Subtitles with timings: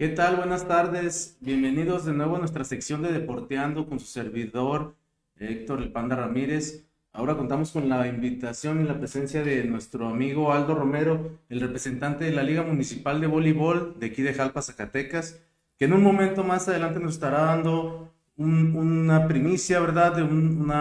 [0.00, 0.36] ¿Qué tal?
[0.36, 1.36] Buenas tardes.
[1.40, 4.94] Bienvenidos de nuevo a nuestra sección de Deporteando con su servidor
[5.36, 6.86] Héctor El Panda Ramírez.
[7.12, 12.24] Ahora contamos con la invitación y la presencia de nuestro amigo Aldo Romero, el representante
[12.24, 15.38] de la Liga Municipal de Voleibol de aquí de Jalpa, Zacatecas,
[15.78, 20.16] que en un momento más adelante nos estará dando una primicia, ¿verdad?
[20.16, 20.72] De un,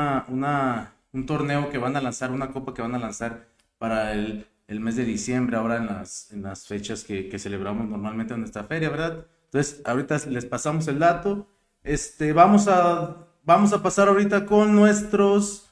[1.11, 3.47] un torneo que van a lanzar, una copa que van a lanzar
[3.79, 8.35] para el, el mes de diciembre, ahora en las, en las fechas que, celebramos normalmente
[8.35, 9.25] en nuestra feria, ¿verdad?
[9.45, 11.47] Entonces, ahorita les pasamos el dato.
[11.83, 15.71] Este, vamos, a, vamos a pasar ahorita con nuestros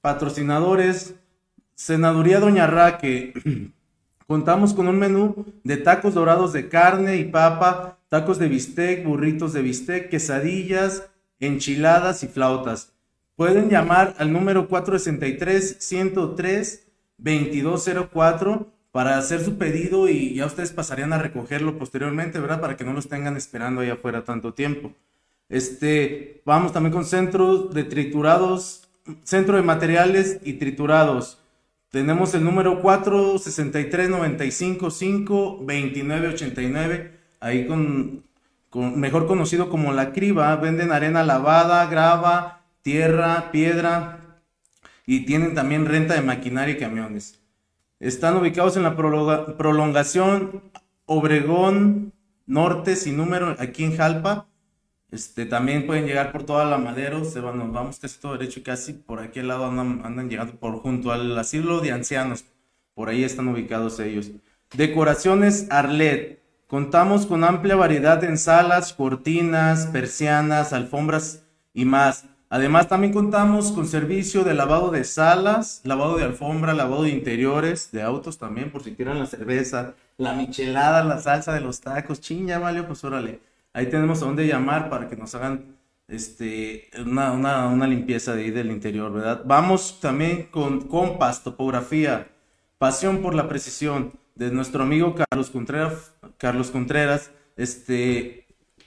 [0.00, 1.14] patrocinadores.
[1.74, 3.34] Senaduría Doña Raque.
[4.26, 9.52] Contamos con un menú de tacos dorados de carne y papa, tacos de bistec, burritos
[9.52, 11.06] de bistec, quesadillas,
[11.38, 12.94] enchiladas y flautas.
[13.36, 16.87] Pueden llamar al número 463 103
[17.18, 22.60] 2204 para hacer su pedido y ya ustedes pasarían a recogerlo posteriormente, ¿verdad?
[22.60, 24.92] Para que no los tengan esperando ahí afuera tanto tiempo.
[25.48, 28.88] Este, vamos también con centros de triturados,
[29.24, 31.42] centro de materiales y triturados.
[31.90, 38.24] Tenemos el número 463 955 2989, ahí con,
[38.68, 44.17] con, mejor conocido como La Criba, venden arena lavada, grava, tierra, piedra,
[45.10, 47.40] y tienen también renta de maquinaria y camiones.
[47.98, 50.70] Están ubicados en la prolongación
[51.06, 52.12] Obregón
[52.44, 54.48] Norte sin número aquí en Jalpa.
[55.10, 58.60] Este, también pueden llegar por toda la Madero, se van, nos vamos casi todo derecho
[58.62, 62.44] casi por aquí al lado andan, andan llegando por junto al asilo de ancianos.
[62.92, 64.30] Por ahí están ubicados ellos.
[64.74, 66.42] Decoraciones Arlet.
[66.66, 72.26] Contamos con amplia variedad en salas, cortinas, persianas, alfombras y más.
[72.50, 77.90] Además, también contamos con servicio de lavado de salas, lavado de alfombra, lavado de interiores,
[77.92, 82.22] de autos también, por si quieren la cerveza, la michelada, la salsa de los tacos.
[82.22, 83.40] Ching, ya valió, pues órale.
[83.74, 85.76] Ahí tenemos a dónde llamar para que nos hagan
[86.08, 89.42] este, una, una, limpieza de ahí del interior, ¿verdad?
[89.44, 92.28] Vamos también con compas, topografía,
[92.78, 96.14] pasión por la precisión de nuestro amigo Carlos Contreras.
[96.38, 98.46] Carlos Contreras, este,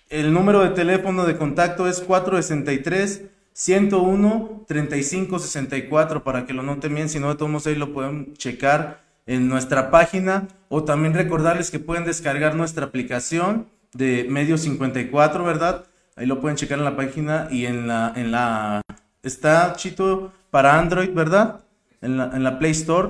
[0.09, 6.95] el número de teléfono de contacto es 463 101 35 64 para que lo noten
[6.95, 11.71] bien, si no de todos ahí lo pueden checar en nuestra página o también recordarles
[11.71, 15.85] que pueden descargar nuestra aplicación de Medio 54, ¿verdad?
[16.15, 18.81] Ahí lo pueden checar en la página y en la en la
[19.23, 21.61] está Chito para Android, ¿verdad?
[22.01, 23.09] En la, en la Play Store.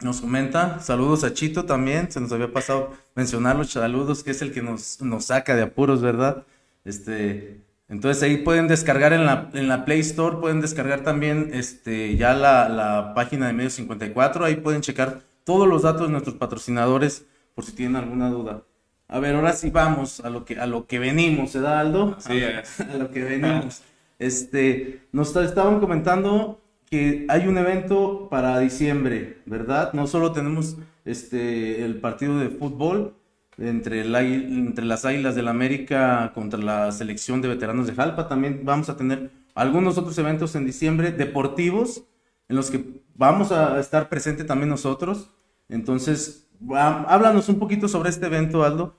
[0.00, 4.42] Nos comenta, saludos a Chito también, se nos había pasado mencionar los saludos, que es
[4.42, 6.46] el que nos, nos saca de apuros, ¿verdad?
[6.84, 12.16] Este, entonces ahí pueden descargar en la, en la Play Store, pueden descargar también este,
[12.16, 16.36] ya la, la página de Medio 54, ahí pueden checar todos los datos de nuestros
[16.36, 18.62] patrocinadores por si tienen alguna duda.
[19.08, 22.16] A ver, ahora sí vamos a lo que, a lo que venimos, ¿eh, Aldo?
[22.20, 22.62] Sí, a,
[22.92, 23.82] a lo que venimos.
[24.18, 26.60] Este, nos estaban comentando
[26.90, 29.92] que hay un evento para diciembre, ¿verdad?
[29.92, 33.14] No solo tenemos este, el partido de fútbol,
[33.58, 38.28] entre, entre las Águilas del la América contra la selección de veteranos de Jalpa.
[38.28, 42.04] También vamos a tener algunos otros eventos en diciembre deportivos
[42.48, 45.30] en los que vamos a estar presente también nosotros.
[45.68, 48.96] Entonces, háblanos un poquito sobre este evento, Aldo,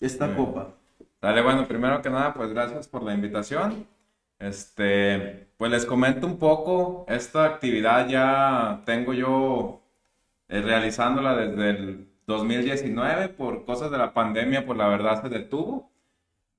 [0.00, 0.74] esta copa.
[1.20, 3.86] Dale, bueno, primero que nada, pues gracias por la invitación.
[4.38, 9.82] Este, pues les comento un poco, esta actividad ya tengo yo
[10.48, 15.90] eh, realizándola desde el 2019 por cosas de la pandemia, pues la verdad se detuvo.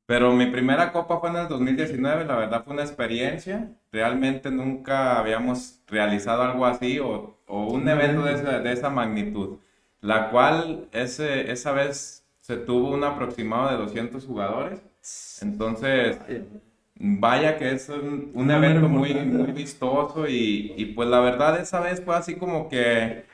[0.08, 3.72] Pero mi primera copa fue en el 2019, la verdad fue una experiencia.
[3.92, 9.60] Realmente nunca habíamos realizado algo así o, o un evento de esa, de esa, magnitud,
[10.02, 14.82] la cual ese, esa vez se tuvo un aproximado de 200 jugadores.
[15.42, 16.20] Entonces,
[16.96, 21.80] vaya que es un, un evento muy, muy vistoso y, y pues la verdad esa
[21.82, 23.29] vez fue así como que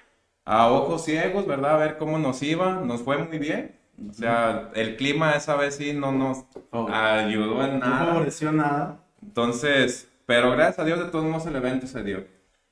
[0.45, 1.75] a ojos ciegos, ¿verdad?
[1.75, 3.75] A ver cómo nos iba, nos fue muy bien.
[4.09, 6.88] O sea, el clima esa vez sí no nos oh.
[6.88, 8.00] ayudó en nada.
[8.00, 9.00] No favoreció nada.
[9.24, 12.25] Entonces, pero gracias a Dios de todos modos el evento se dio.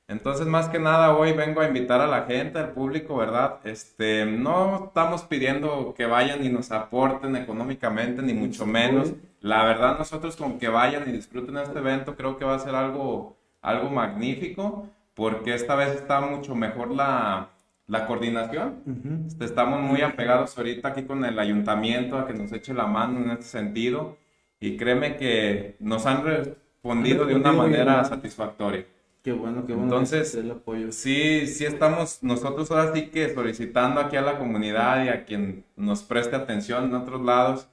[0.06, 3.60] Entonces, más que nada, hoy vengo a invitar a la gente, al público, ¿verdad?
[3.64, 9.14] Este, no estamos pidiendo que vayan y nos aporten económicamente, ni mucho menos.
[9.40, 12.74] La verdad, nosotros con que vayan y disfruten este evento, creo que va a ser
[12.74, 17.53] algo, algo magnífico, porque esta vez está mucho mejor la,
[17.86, 18.82] la coordinación.
[19.26, 23.20] Este, estamos muy apegados ahorita aquí con el ayuntamiento a que nos eche la mano
[23.22, 24.16] en este sentido
[24.60, 28.86] y créeme que nos han respondido de una manera satisfactoria.
[29.22, 29.84] Qué bueno, qué bueno.
[29.84, 30.92] Entonces, el apoyo.
[30.92, 35.64] sí, sí estamos nosotros ahora sí que solicitando aquí a la comunidad y a quien
[35.76, 37.68] nos preste atención en otros lados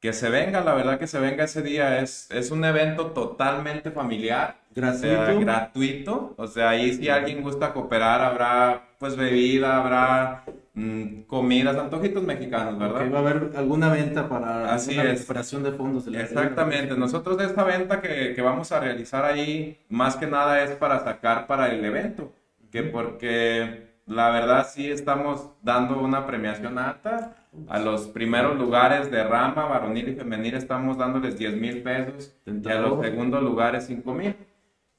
[0.00, 2.00] que se venga, la verdad que se venga ese día.
[2.00, 4.65] Es, es un evento totalmente familiar.
[4.76, 5.40] Gratuito.
[5.40, 6.34] gratuito.
[6.36, 10.44] O sea, ahí si alguien gusta cooperar, habrá pues bebida, habrá
[10.74, 13.10] mm, comidas, antojitos mexicanos, ¿verdad?
[13.10, 16.04] va a haber alguna venta para Así recuperación de fondos.
[16.04, 20.62] de Exactamente, nosotros de esta venta que, que vamos a realizar ahí, más que nada
[20.62, 22.34] es para sacar para el evento,
[22.70, 27.34] que porque la verdad sí estamos dando una premiación alta,
[27.68, 32.68] a los primeros lugares de rama, varonil y femenil estamos dándoles 10 mil pesos y
[32.68, 34.36] a los segundos lugares 5 mil.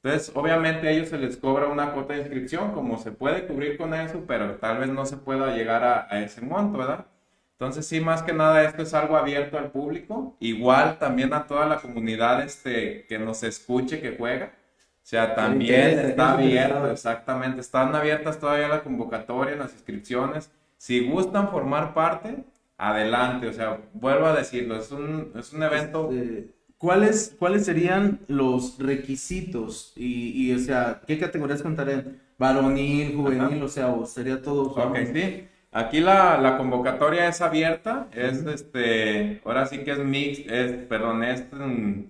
[0.08, 3.76] Entonces, obviamente a ellos se les cobra una cuota de inscripción, como se puede cubrir
[3.76, 7.06] con eso, pero tal vez no se pueda llegar a, a ese monto, ¿verdad?
[7.52, 11.66] Entonces, sí, más que nada, esto es algo abierto al público, igual también a toda
[11.66, 14.46] la comunidad este, que nos escuche, que juega.
[15.02, 17.60] O sea, también interesa, está abierto, exactamente.
[17.60, 20.50] Están abiertas todavía la convocatoria, las inscripciones.
[20.76, 22.44] Si gustan formar parte,
[22.76, 23.48] adelante.
[23.48, 28.78] O sea, vuelvo a decirlo, es un, es un evento Este, ¿cuáles, ¿Cuáles serían los
[28.78, 29.92] requisitos?
[29.96, 32.20] Y, y, o sea, ¿qué categorías contarían?
[32.38, 34.70] Varonil, juvenil, o sea, o sería todo.
[34.74, 35.48] Ok, sí.
[35.70, 41.22] Aquí la, la convocatoria es abierta, es este, ahora sí que es mix, es, perdón,
[41.24, 41.44] es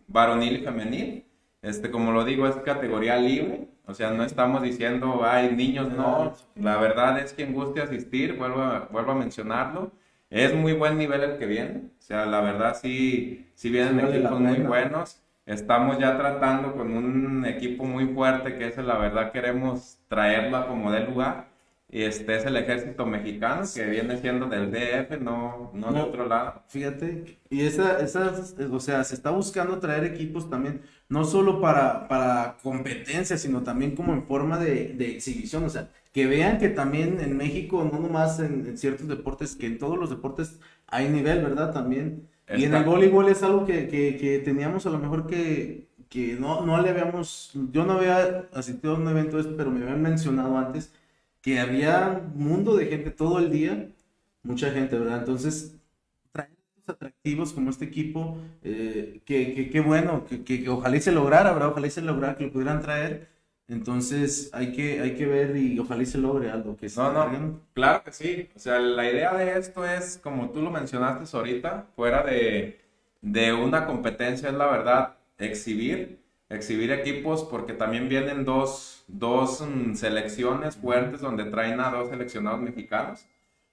[0.07, 1.25] varonil y femenil.
[1.61, 6.35] Este, como lo digo, es categoría libre, o sea, no estamos diciendo, ay, niños, no.
[6.55, 9.91] La verdad es quien guste asistir, vuelvo a, vuelvo a mencionarlo.
[10.31, 14.07] Es muy buen nivel el que viene, o sea, la verdad sí, sí vienen Sí
[14.17, 15.23] equipos muy buenos.
[15.47, 20.67] Estamos ya tratando con un equipo muy fuerte que ese, la verdad, queremos traerlo a
[20.69, 21.49] como dé lugar.
[21.91, 26.03] Y este es el ejército mexicano que viene siendo del DF, no, no de No.
[26.03, 26.63] otro lado.
[26.69, 32.07] Fíjate, y esa, esas, o sea, se está buscando traer equipos también, no solo para,
[32.09, 35.89] para competencia, sino también como en forma de, de exhibición, o sea,
[36.19, 39.99] que vean que también en México, no nomás en, en ciertos deportes, que en todos
[39.99, 41.73] los deportes hay nivel, ¿verdad?
[41.73, 42.29] También.
[42.53, 46.35] Y en el voleibol es algo que, que, que teníamos a lo mejor que, que
[46.35, 49.83] no, no le habíamos, yo no había asistido a un evento, de este, pero me
[49.83, 50.93] habían mencionado antes
[51.41, 53.89] que había un mundo de gente todo el día,
[54.43, 55.19] mucha gente, ¿verdad?
[55.21, 55.77] Entonces,
[56.33, 56.51] traer
[56.87, 61.13] atractivos como este equipo, eh, que, que, que bueno, que, que, que ojalá y se
[61.13, 61.71] lograra, ¿verdad?
[61.71, 63.29] Ojalá y se lograra que lo pudieran traer.
[63.69, 67.13] Entonces, hay que, hay que ver y ojalá y se logre algo que se No,
[67.13, 68.49] no, claro que sí.
[68.57, 72.81] O sea, la idea de esto es, como tú lo mencionaste ahorita, fuera de,
[73.21, 76.19] de una competencia, es la verdad, exhibir,
[76.49, 82.61] exhibir equipos, porque también vienen dos, dos mm, selecciones fuertes donde traen a dos seleccionados
[82.61, 83.27] mexicanos.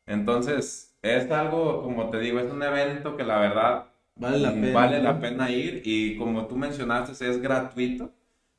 [0.06, 3.86] Entonces, es algo, como te digo, es un evento que la verdad
[4.18, 4.74] Vale la Mm, pena.
[4.74, 8.12] Vale la pena ir y como tú mencionaste, es gratuito.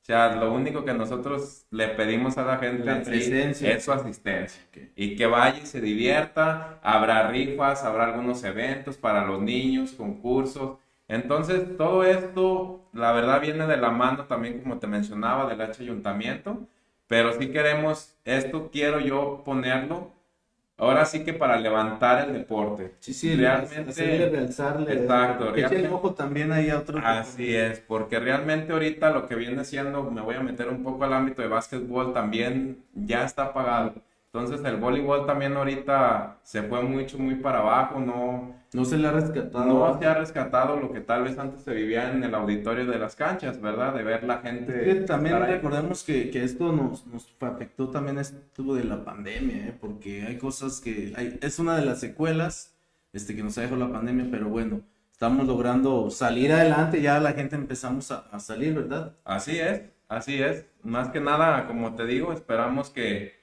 [0.07, 3.73] O sea, lo único que nosotros le pedimos a la gente La presencia.
[3.73, 4.63] es su asistencia.
[4.95, 6.79] Y que vaya y se divierta.
[6.81, 10.79] Habrá rifas, habrá algunos eventos para los niños, concursos.
[11.09, 15.83] Entonces, todo esto, la verdad, viene de la mano también, como te mencionaba, del H
[15.83, 16.69] ayuntamiento.
[17.09, 20.13] Pero sí queremos, esto quiero yo ponerlo,
[20.79, 22.95] ahora sí que para levantar el deporte.
[23.01, 23.91] Sí, sí, realmente.
[23.91, 24.93] hacerle realzarle.
[24.93, 26.99] Exacto, Que eche el ojo también a otro.
[27.03, 31.05] Así es, porque realmente ahorita lo que viene siendo, me voy a meter un poco
[31.05, 33.95] al ámbito de básquetbol, también ya está apagado.
[34.39, 39.09] Entonces el voleibol también ahorita se fue mucho, muy para abajo, no, No se le
[39.09, 39.65] ha rescatado.
[39.65, 42.99] no se ha rescatado lo que tal vez antes se vivía en el auditorio de
[42.99, 43.95] las canchas, ¿verdad?
[43.95, 44.91] De ver la gente.
[44.91, 49.69] Es que también recordemos que, que esto nos, nos afectó también esto de la pandemia,
[49.69, 49.79] ¿eh?
[49.81, 52.75] porque hay cosas que hay, es una de las secuelas
[53.13, 57.33] este, que nos ha dejado la pandemia, pero bueno, estamos logrando salir adelante, ya la
[57.33, 59.15] gente empezamos a, a salir, ¿verdad?
[59.25, 60.67] Así es, así es.
[60.83, 63.36] Más que nada, como te digo, esperamos que,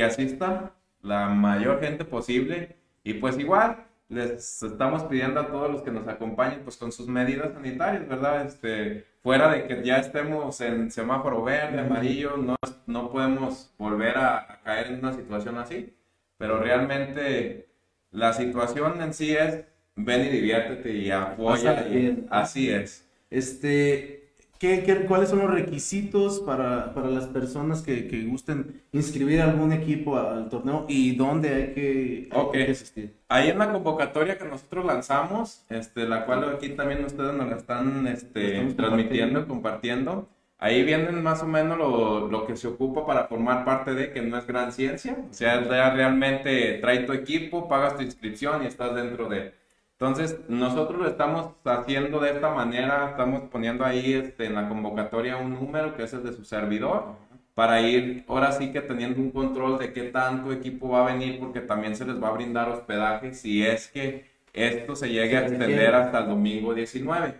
[0.00, 2.76] que asista la mayor gente posible.
[3.04, 7.06] Y pues igual, les estamos pidiendo a todos los que nos acompañen, pues con sus
[7.06, 8.46] medidas sanitarias, ¿verdad?
[8.46, 14.38] Este, fuera de que ya estemos en semáforo verde, amarillo, no, no podemos volver a,
[14.38, 15.94] a caer en una situación así.
[16.38, 17.68] Pero realmente
[18.10, 19.64] la situación en sí es,
[19.96, 21.86] ven y diviértete y apoya.
[21.88, 23.06] Y- así es.
[23.28, 24.19] Este,
[24.60, 29.72] ¿qué, qué- cuáles son los requisitos para, para las personas que, que gusten inscribir algún
[29.72, 32.52] equipo al torneo y dónde hay que, hay Ok.
[32.52, 33.16] que asistir?
[33.28, 37.56] Ahí en la convocatoria que nosotros lanzamos, este, la cual aquí también ustedes nos la
[37.56, 40.28] están este, Estamos transmitiendo, compartiendo.
[40.58, 44.20] Ahí vienen más o menos lo, lo que se ocupa para formar parte de, que
[44.20, 45.16] no es gran ciencia.
[45.30, 45.60] O sea,
[45.94, 49.54] realmente trae tu equipo, pagas tu inscripción y estás dentro de.
[50.00, 55.36] Entonces, nosotros lo estamos haciendo de esta manera, estamos poniendo ahí este, en la convocatoria
[55.36, 57.16] un número que es el de su servidor,
[57.54, 61.38] para ir ahora sí que teniendo un control de qué tanto equipo va a venir,
[61.38, 65.42] porque también se les va a brindar hospedaje si es que esto se llegue a
[65.42, 67.34] extender hasta el domingo 19.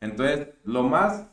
[0.00, 1.28] Entonces, lo más,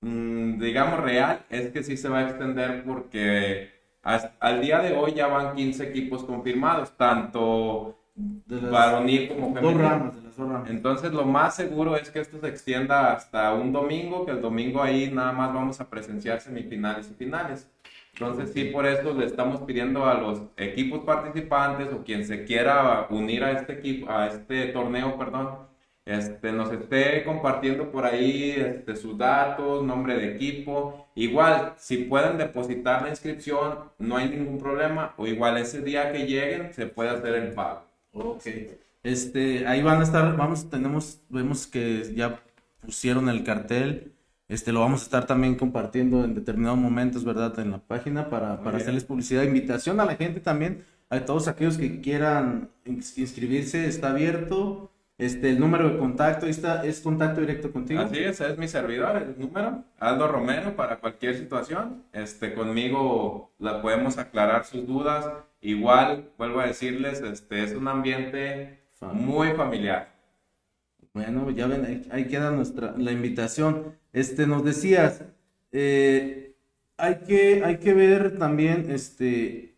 [0.00, 3.70] mm, digamos, real es que sí se va a extender porque
[4.02, 10.12] al día de hoy ya van 15 equipos confirmados, tanto varonil como femenino.
[10.68, 14.82] Entonces, lo más seguro es que esto se extienda hasta un domingo, que el domingo
[14.82, 17.70] ahí nada más vamos a presenciar semifinales y finales.
[18.12, 23.06] Entonces, sí, por eso le estamos pidiendo a los equipos participantes o quien se quiera
[23.10, 25.66] unir a este equipo, a este torneo, perdón,
[26.06, 31.08] este, nos esté compartiendo por ahí este, sus datos, nombre de equipo.
[31.16, 35.14] Igual, si pueden depositar la inscripción, no hay ningún problema.
[35.16, 37.85] O igual ese día que lleguen, se puede hacer el pago.
[38.16, 38.46] Ok.
[39.02, 42.42] Este, ahí van a estar, vamos, tenemos, vemos que ya
[42.80, 44.16] pusieron el cartel
[44.48, 47.58] este, lo vamos a estar también compartiendo en determinados momentos, ¿verdad?
[47.58, 49.42] En la página para, para hacerles publicidad.
[49.42, 54.92] Invitación a la gente también, a todos aquellos que quieran inscribirse, está abierto.
[55.18, 58.02] Este, el número de contacto, está, es contacto directo contigo.
[58.02, 62.04] Así es, es mi servidor, el número, Aldo Romero, para cualquier situación.
[62.12, 65.26] Este, conmigo la podemos aclarar sus dudas.
[65.60, 68.80] Igual, vuelvo a decirles, este, es un ambiente
[69.12, 70.14] muy familiar.
[71.12, 73.96] Bueno, ya ven, ahí, queda nuestra, la invitación.
[74.12, 75.24] Este, nos decías,
[75.72, 76.54] eh,
[76.96, 79.76] hay, que, hay que ver también, este,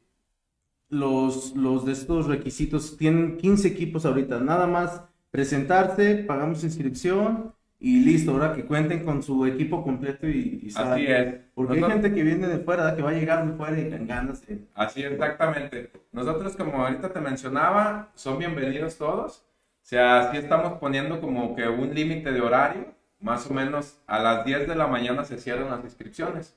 [0.88, 2.96] los, los de estos requisitos.
[2.96, 9.22] Tienen 15 equipos ahorita, nada más presentarse, pagamos inscripción y listo, ahora que cuenten con
[9.22, 11.36] su equipo completo y, y Así es.
[11.54, 14.42] Porque hay gente que viene de fuera, que va a llegar de fuera y ganas.
[14.74, 15.92] Así exactamente.
[16.10, 19.44] Nosotros, como ahorita te mencionaba, son bienvenidos todos.
[19.82, 24.18] O sea, sí estamos poniendo como que un límite de horario, más o menos a
[24.18, 26.56] las 10 de la mañana se cierran las inscripciones.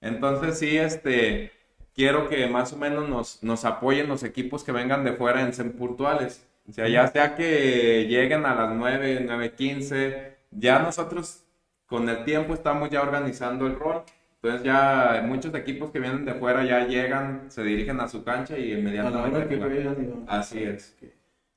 [0.00, 1.52] Entonces sí, este,
[1.94, 5.52] quiero que más o menos nos, nos apoyen los equipos que vengan de fuera en
[5.52, 6.46] ser puntuales.
[6.68, 11.44] O sea, ya sea que lleguen a las 9, 9.15, ya nosotros
[11.86, 14.02] con el tiempo estamos ya organizando el rol.
[14.42, 18.58] Entonces ya muchos equipos que vienen de fuera ya llegan, se dirigen a su cancha
[18.58, 19.56] y inmediatamente...
[20.26, 20.96] Así es.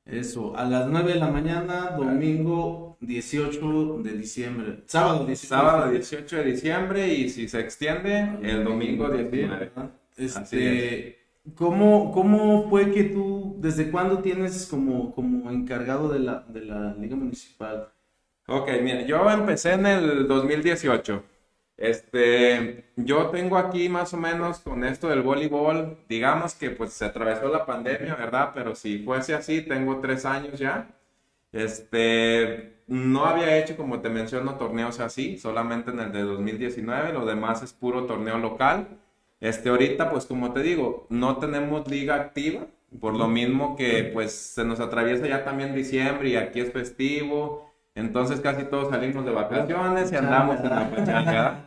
[0.05, 4.83] Eso, a las 9 de la mañana, domingo 18 de diciembre.
[4.85, 5.47] Sábado 18.
[5.47, 9.71] Sábado 18 de diciembre y si se extiende, el domingo 19.
[10.17, 11.17] Este,
[11.55, 16.93] ¿cómo, ¿Cómo fue que tú, desde cuándo tienes como, como encargado de la, de la
[16.93, 17.89] Liga Municipal?
[18.47, 21.23] Ok, mira, yo empecé en el 2018.
[21.77, 27.05] Este, yo tengo aquí más o menos con esto del voleibol, digamos que pues se
[27.05, 28.51] atravesó la pandemia, ¿verdad?
[28.53, 30.89] Pero si fuese así, tengo tres años ya.
[31.51, 37.25] Este, no había hecho, como te menciono, torneos así, solamente en el de 2019, lo
[37.25, 38.99] demás es puro torneo local.
[39.39, 42.67] Este, ahorita, pues como te digo, no tenemos liga activa,
[42.99, 47.65] por lo mismo que pues se nos atraviesa ya también diciembre y aquí es festivo,
[47.95, 51.59] entonces casi todos salimos de vacaciones y andamos en la pachanga.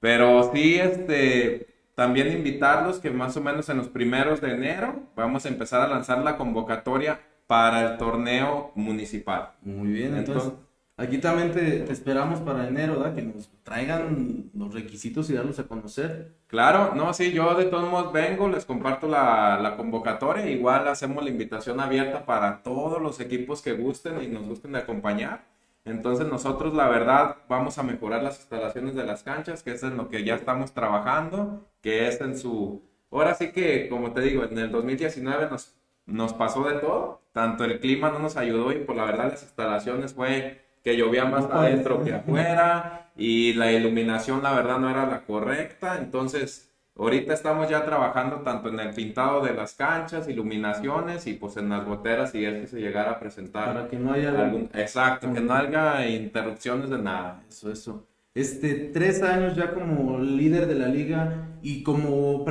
[0.00, 5.44] Pero sí, este, también invitarlos que más o menos en los primeros de enero vamos
[5.44, 9.52] a empezar a lanzar la convocatoria para el torneo municipal.
[9.62, 10.52] Muy bien, entonces,
[10.96, 13.14] aquí también te, esperamos para enero, ¿verdad?
[13.14, 16.36] Que nos traigan los requisitos y darlos a conocer.
[16.46, 21.22] Claro, no, sí, yo de todos modos vengo, les comparto la, la convocatoria, igual hacemos
[21.22, 25.55] la invitación abierta para todos los equipos que gusten y nos gusten de acompañar.
[25.86, 29.96] Entonces nosotros la verdad vamos a mejorar las instalaciones de las canchas, que es en
[29.96, 32.82] lo que ya estamos trabajando, que es en su...
[33.10, 37.64] Ahora sí que, como te digo, en el 2019 nos, nos pasó de todo, tanto
[37.64, 41.44] el clima no nos ayudó y por la verdad las instalaciones fue que llovía más
[41.46, 47.68] adentro que afuera y la iluminación la verdad no era la correcta, entonces Ahorita estamos
[47.68, 52.34] ya trabajando tanto en el pintado de las canchas, iluminaciones y pues en las goteras
[52.34, 53.74] y es que se llegara a presentar.
[53.74, 54.30] Para que no haya...
[54.30, 54.70] Algún...
[54.72, 57.42] Exacto, que no haya interrupciones de nada.
[57.48, 58.06] Eso, eso.
[58.34, 62.44] Este, tres años ya como líder de la liga y como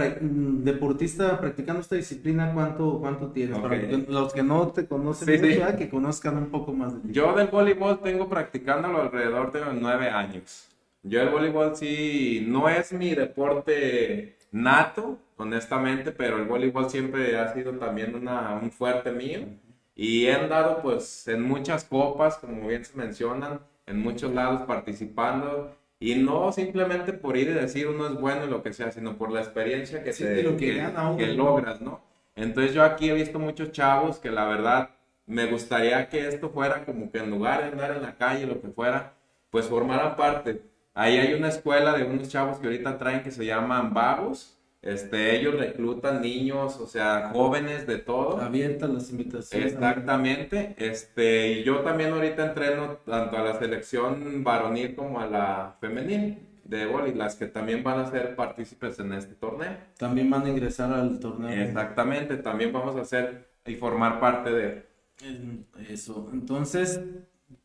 [0.64, 3.60] deportista practicando esta disciplina, ¿cuánto, cuánto tienes?
[3.60, 5.28] Para los que no te conocen,
[5.78, 10.68] que conozcan un poco más de Yo del voleibol tengo practicándolo alrededor de nueve años.
[11.04, 17.54] Yo el voleibol sí, no es mi deporte nato, honestamente, pero el voleibol siempre ha
[17.54, 19.42] sido también una, un fuerte mío.
[19.96, 25.76] Y he andado pues en muchas copas, como bien se mencionan, en muchos lados participando.
[26.00, 29.18] Y no simplemente por ir y decir uno es bueno y lo que sea, sino
[29.18, 32.02] por la experiencia que, te, que, logras, ¿no?
[32.36, 34.90] Entonces yo aquí he visto muchos chavos que la verdad
[35.26, 38.62] me gustaría que esto fuera como que en lugar de andar en la calle, lo
[38.62, 39.14] que fuera,
[39.50, 40.62] pues formaran parte
[40.96, 44.58] Ahí hay una escuela de unos chavos que ahorita traen que se llaman Vagos.
[44.82, 48.40] Este, ellos reclutan niños, o sea, jóvenes de todo.
[48.40, 49.74] Abiertas las invitaciones.
[49.74, 50.74] Exactamente.
[50.78, 56.40] Este, y yo también ahorita entreno tanto a la selección varonil como a la femenil
[56.64, 59.76] de boli, las que también van a ser partícipes en este torneo.
[59.98, 61.50] También van a ingresar al torneo.
[61.50, 64.86] Exactamente, también vamos a hacer y formar parte de
[65.90, 66.30] eso.
[66.32, 67.02] Entonces,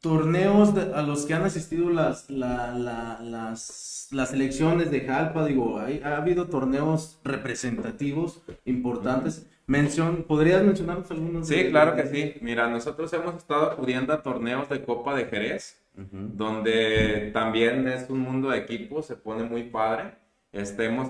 [0.01, 6.49] torneos a los que han asistido las, las, las elecciones de Jalpa, digo, ha habido
[6.49, 9.47] torneos representativos importantes.
[9.67, 11.47] Mención, ¿Podrías mencionarnos algunos?
[11.47, 12.35] Sí, claro que sí.
[12.41, 18.21] Mira, nosotros hemos estado acudiendo a torneos de Copa de Jerez, donde también es un
[18.21, 20.15] mundo de equipos, se pone muy padre.
[20.53, 21.09] Este, hemos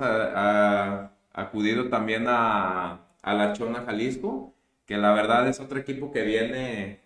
[1.33, 7.01] acudido también a, a La Chona, Jalisco, que la verdad es otro equipo que viene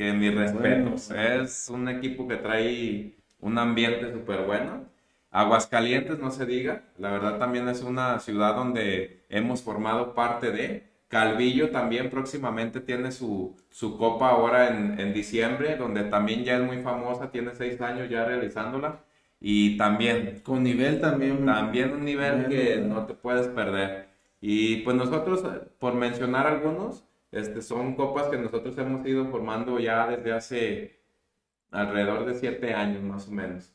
[0.00, 1.10] que mis respetos.
[1.10, 4.86] Es un equipo que trae un ambiente súper bueno.
[5.30, 10.88] Aguascalientes, no se diga, la verdad también es una ciudad donde hemos formado parte de.
[11.08, 16.62] Calvillo también próximamente tiene su, su copa ahora en, en, diciembre, donde también ya es
[16.62, 19.00] muy famosa, tiene seis años ya realizándola.
[19.38, 20.40] Y también...
[20.42, 21.44] Con nivel también.
[21.44, 24.08] También un nivel que no te puedes perder.
[24.40, 25.44] Y pues nosotros,
[25.78, 31.00] por mencionar algunos, este, son copas que nosotros hemos ido formando ya desde hace
[31.70, 33.72] alrededor de siete años más o menos.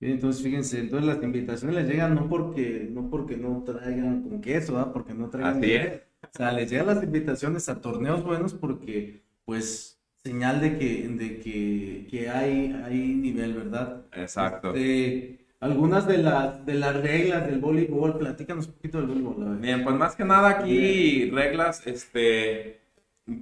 [0.00, 4.90] entonces fíjense, entonces las invitaciones les llegan no porque no porque no traigan con queso,
[4.92, 5.58] porque no traigan.
[5.58, 6.02] Así es.
[6.22, 11.38] O sea, les llegan las invitaciones a torneos buenos porque, pues, señal de que, de
[11.38, 14.04] que, que hay, hay nivel, ¿verdad?
[14.12, 14.74] Exacto.
[14.74, 19.58] Este, algunas de las, de las reglas del voleibol, platícanos un poquito del voleibol.
[19.58, 22.80] Bien, pues más que nada aquí reglas, este,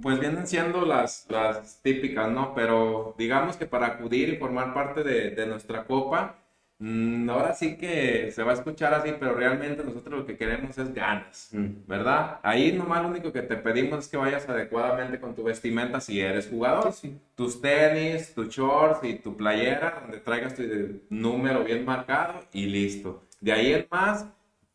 [0.01, 2.53] pues vienen siendo las, las típicas, ¿no?
[2.55, 6.37] Pero digamos que para acudir y formar parte de, de nuestra copa,
[6.79, 10.75] mm, ahora sí que se va a escuchar así, pero realmente nosotros lo que queremos
[10.79, 11.87] es ganas, mm.
[11.87, 12.39] ¿verdad?
[12.41, 16.19] Ahí nomás lo único que te pedimos es que vayas adecuadamente con tu vestimenta si
[16.19, 16.91] eres jugador.
[17.35, 20.63] Tus tenis, tu shorts y tu playera, donde traigas tu
[21.09, 23.23] número bien marcado y listo.
[23.39, 24.25] De ahí en más,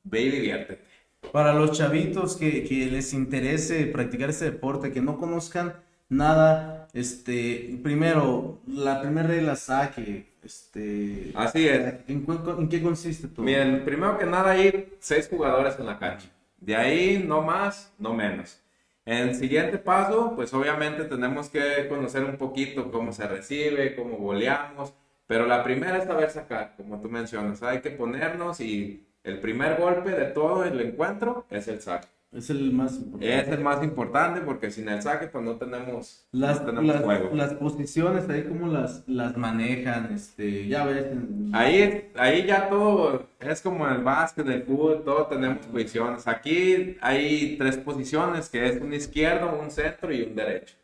[0.05, 0.90] ve y diviértete
[1.33, 5.75] para los chavitos que, les interese practicar ese deporte, que no conozcan
[6.09, 11.33] nada, este, primero, la primera regla saque, este...
[11.35, 11.95] Así es.
[12.09, 13.47] ¿En, qué consiste todo?
[13.47, 16.29] Bien, primero que nada hay seis jugadores en la cancha.
[16.59, 18.61] De ahí no más, no menos.
[19.07, 24.19] En el siguiente paso, pues obviamente tenemos que conocer un poquito cómo se recibe, cómo
[24.19, 24.93] boleamos,
[25.27, 29.81] pero la primera es saber sacar, como tú mencionas, hay que ponernos y el primer
[29.81, 32.09] golpe de todo el encuentro es el saque.
[32.33, 33.41] Es el más importante.
[33.41, 37.35] Es el más importante porque sin el saque pues no tenemos, las, juego.
[37.35, 41.07] Las posiciones ahí como las, las manejan, este, ya ves.
[41.53, 46.29] Ahí, ahí ya todo es como el básquet, el fútbol, todo tenemos posiciones.
[46.29, 50.77] Aquí hay tres posiciones que es un izquierdo, un centro y un derecho.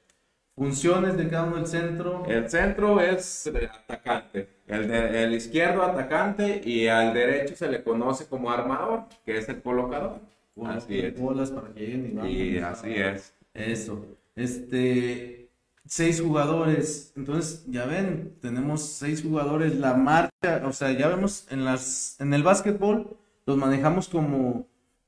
[0.56, 2.24] Funciones de cada uno del centro.
[2.26, 3.48] El centro es
[3.88, 4.55] atacante.
[4.66, 9.62] El, el izquierdo atacante y al derecho se le conoce como armador, que es el
[9.62, 10.20] colocador.
[10.64, 11.18] así es.
[11.18, 13.32] Bolas para que y, y así es.
[13.54, 14.04] Eso.
[14.34, 15.48] Este,
[15.86, 17.12] seis jugadores.
[17.16, 19.76] Entonces, ya ven, tenemos seis jugadores.
[19.76, 24.66] La marcha, o sea, ya vemos en las, en el básquetbol los manejamos como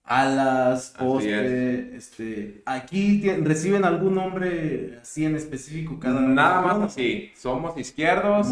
[0.08, 7.76] alas, poste, este, aquí reciben algún nombre así en específico cada Nada más así, somos
[7.76, 8.48] izquierdos,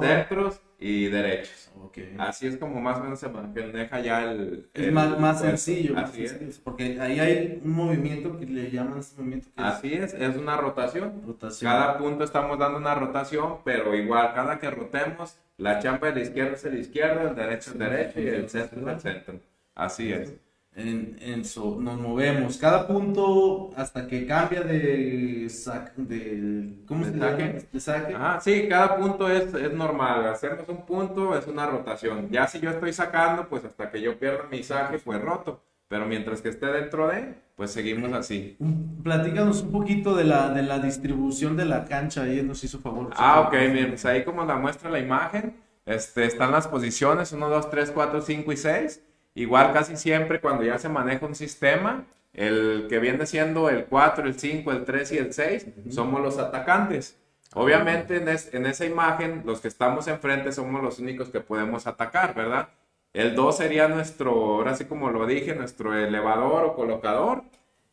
[0.00, 1.72] centros y derechos.
[2.18, 4.68] Así es como más o menos se maneja ya el...
[4.72, 6.60] Es más, sencillo, así es.
[6.62, 9.48] porque ahí hay un movimiento que le llaman ese movimiento.
[9.56, 11.22] así es, es una rotación.
[11.26, 11.72] rotación.
[11.72, 16.20] Cada punto estamos dando una rotación, pero igual, cada que rotemos, la champa de la
[16.20, 19.40] izquierda es el izquierdo, el derecho es el derecho y el centro es el centro.
[19.74, 20.34] Así es
[20.76, 22.56] en, eso, nos movemos.
[22.56, 25.48] Cada punto hasta que cambia de,
[25.96, 27.66] de ¿cómo se saque?
[27.72, 28.14] De saque.
[28.16, 30.26] Ah, sí, cada punto es, es normal.
[30.28, 32.28] Hacemos un punto, es una rotación.
[32.30, 35.62] Ya si yo estoy sacando, pues hasta que yo pierda mi saque, pues roto.
[35.88, 38.56] Pero mientras que esté dentro de, pues seguimos así.
[39.02, 43.10] Platícanos un poquito de la, de la distribución de la cancha, ahí nos hizo favor.
[43.16, 47.48] Ah, ok, bien, pues ahí como la muestra la imagen, este, están las posiciones 1,
[47.48, 49.02] 2, 3, 4, 5 y 6
[49.34, 54.26] Igual casi siempre cuando ya se maneja un sistema, el que viene siendo el 4,
[54.26, 57.16] el 5, el 3 y el 6, somos los atacantes.
[57.54, 62.34] Obviamente en, en, esa imagen los que estamos enfrente somos los únicos que podemos atacar,
[62.34, 62.68] ¿verdad?
[63.12, 67.42] El 2 sería nuestro, ahora sí como lo dije, nuestro elevador o colocador.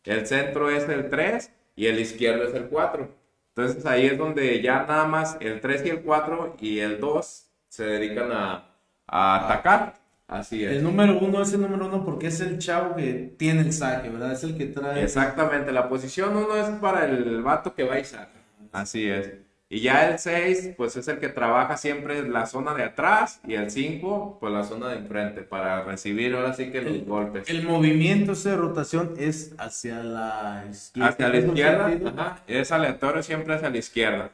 [0.04, 3.10] El centro es el 3 y el izquierdo es el 4.
[3.56, 7.48] Entonces ahí es donde ya nada más el 3 y el 4 y el 2
[7.68, 8.70] se dedican a,
[9.08, 9.96] a atacar.
[10.28, 10.74] Así es.
[10.74, 14.10] El número uno es el número uno porque es el chavo que tiene el saque,
[14.10, 14.34] ¿verdad?
[14.34, 15.02] Es el que trae.
[15.02, 18.30] Exactamente, la posición uno es para el vato que va y saca.
[18.74, 19.32] Así es.
[19.70, 23.42] Y ya el 6, pues es el que trabaja siempre en la zona de atrás
[23.46, 27.06] y el 5, pues la zona de enfrente para recibir ahora sí que los El,
[27.06, 27.50] golpes.
[27.50, 31.10] el movimiento ese de rotación es hacia la izquierda.
[31.10, 34.32] Hacia la izquierda, ajá, es aleatorio siempre hacia la izquierda.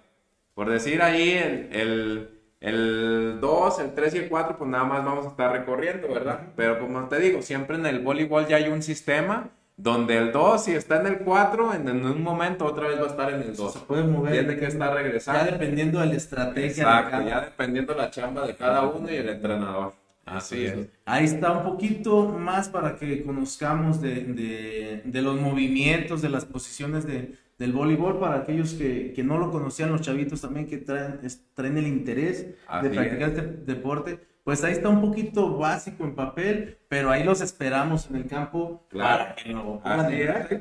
[0.54, 2.30] Por decir ahí, el, el,
[2.64, 6.40] el 2, el 3 y el 4, pues nada más vamos a estar recorriendo, ¿verdad?
[6.56, 10.64] Pero como te digo, siempre en el voleibol ya hay un sistema donde el 2,
[10.64, 13.42] si está en el 4, en, en un momento otra vez va a estar en
[13.42, 13.74] el 2.
[13.74, 14.32] Se puede mover.
[14.32, 15.52] Tiene que estar Ya regresando.
[15.52, 16.62] dependiendo de la estrategia.
[16.64, 19.94] de Exacto, cada- ya dependiendo la chamba de cada uno y el entrenador.
[20.26, 20.88] Así es.
[21.06, 26.46] Ahí está un poquito más para que conozcamos de, de- de los movimientos, de las
[26.46, 30.78] posiciones de, del voleibol, para aquellos que, que no lo conocían, los chavitos también que
[30.80, 31.22] traen,
[31.54, 34.20] traen el interés Así de practicar este deporte.
[34.44, 38.86] Pues ahí está un poquito básico en papel, pero ahí los esperamos en el campo
[38.90, 39.24] Claro.
[39.24, 39.54] para que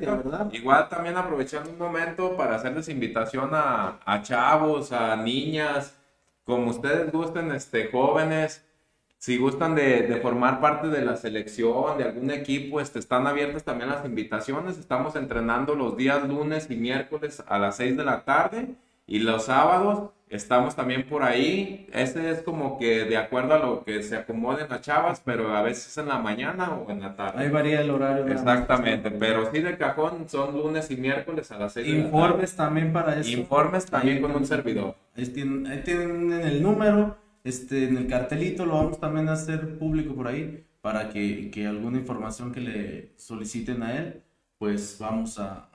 [0.05, 0.49] lo ¿verdad?
[0.53, 5.99] Igual también aprovechando un momento para hacerles invitación a, a chavos, a niñas,
[6.45, 8.65] como ustedes gusten, este, jóvenes,
[9.23, 13.63] si gustan de, de formar parte de la selección, de algún equipo, este, están abiertas
[13.63, 14.77] también las invitaciones.
[14.77, 18.75] Estamos entrenando los días lunes y miércoles a las 6 de la tarde
[19.07, 21.87] y los sábados estamos también por ahí.
[21.93, 25.61] Este es como que de acuerdo a lo que se acomoden las chavas, pero a
[25.61, 27.45] veces en la mañana o en la tarde.
[27.45, 28.25] Ahí varía el horario.
[28.25, 28.33] más.
[28.33, 32.07] Exactamente, pero sí de cajón son lunes y miércoles a las 6 de la tarde.
[32.09, 33.29] Informes también para eso.
[33.29, 34.95] Informes también Ahí con un servidor.
[35.15, 39.77] Ahí tienen, ahí tienen el número, este, en el cartelito lo vamos también a hacer
[39.77, 44.21] público por ahí para que, que alguna información que le soliciten a él,
[44.57, 45.69] pues vamos a,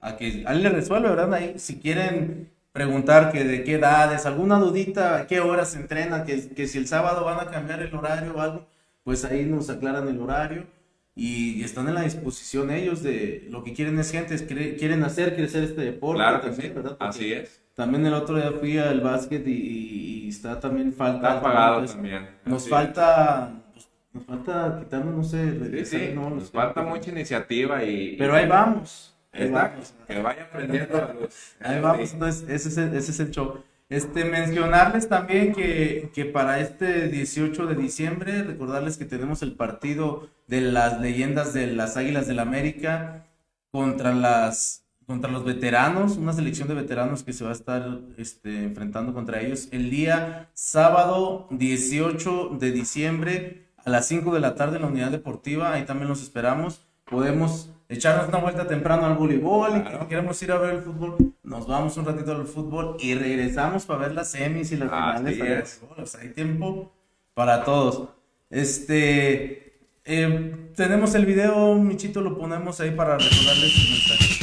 [0.00, 1.34] a que a él le resuelva, ¿verdad?
[1.34, 6.24] Ahí, si quieren preguntar que de qué edades, alguna dudita, a qué horas se entrenan,
[6.24, 8.66] que, que si el sábado van a cambiar el horario o algo,
[9.02, 10.66] pues ahí nos aclaran el horario
[11.14, 14.36] y están en la disposición ellos de lo que quieren es gente,
[14.76, 16.18] quieren hacer crecer este deporte.
[16.18, 16.96] Claro que también, sí, ¿verdad?
[16.96, 17.60] Porque así es.
[17.78, 21.28] También el otro día fui al básquet y, y- y está también falta.
[21.36, 22.28] Está pagado pues, también.
[22.44, 25.52] Nos falta, pues, nos falta quitarnos, no sé, es.
[25.54, 26.28] Sí, regresar, sí, ¿no?
[26.30, 28.16] nos Los- falta mucha iniciativa y...
[28.18, 29.16] Pero ahí vamos.
[29.32, 29.94] ahí vamos.
[30.06, 30.98] que vaya aprendiendo.
[30.98, 31.54] la luz.
[31.60, 33.62] Ahí vamos, entonces ese es el, ese es el show.
[33.88, 40.28] Este, mencionarles también que, que para este 18 de diciembre, recordarles que tenemos el partido
[40.46, 43.24] de las leyendas de las Águilas del América
[43.70, 48.62] contra las contra los veteranos, una selección de veteranos que se va a estar este,
[48.64, 54.76] enfrentando contra ellos el día sábado 18 de diciembre a las 5 de la tarde
[54.76, 56.86] en la unidad deportiva, ahí también los esperamos.
[57.06, 60.08] Podemos echarnos una vuelta temprano al voleibol y Claro.
[60.08, 64.00] queremos ir a ver el fútbol, nos vamos un ratito al fútbol y regresamos para
[64.00, 65.80] ver las semis y las finales.
[65.96, 66.92] O sea, hay tiempo
[67.32, 68.10] para todos.
[68.50, 69.72] Este,
[70.04, 74.37] eh, tenemos el video, Michito, lo ponemos ahí para recordarles el mensaje.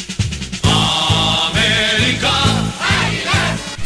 [1.76, 2.55] América.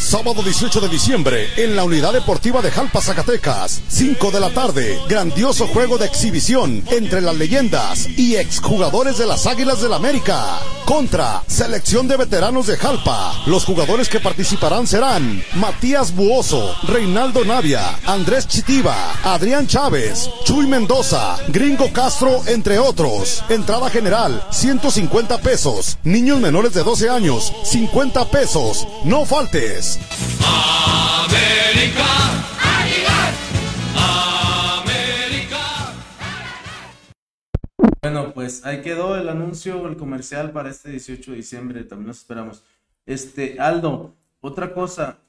[0.10, 4.98] Sábado 18 de diciembre, en la Unidad Deportiva de Jalpa, Zacatecas, 5 de la tarde,
[5.08, 10.62] grandioso juego de exhibición entre las leyendas y exjugadores de las Águilas del América.
[10.84, 13.44] Contra Selección de Veteranos de Jalpa.
[13.46, 21.38] Los jugadores que participarán serán Matías Buoso, Reinaldo Navia, Andrés Chitiva, Adrián Chávez, Chuy Mendoza,
[21.50, 23.44] Gringo Castro, entre otros.
[23.50, 26.00] Entrada general, 150 pesos.
[26.04, 28.88] Niños menores de 12 años, 50 pesos.
[29.04, 29.99] No faltes.
[38.02, 42.20] Bueno, pues ahí quedó el anuncio, el comercial para este 18 de diciembre, también los
[42.20, 42.64] esperamos.
[43.06, 45.20] Este, Aldo, otra cosa,